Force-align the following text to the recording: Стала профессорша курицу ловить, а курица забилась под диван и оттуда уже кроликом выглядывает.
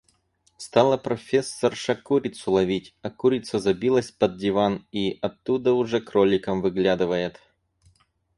Стала 0.57 0.97
профессорша 0.97 1.93
курицу 1.93 2.53
ловить, 2.53 2.95
а 3.03 3.11
курица 3.11 3.59
забилась 3.59 4.09
под 4.11 4.35
диван 4.37 4.83
и 4.91 5.19
оттуда 5.21 5.73
уже 5.73 6.01
кроликом 6.01 6.63
выглядывает. 6.63 7.39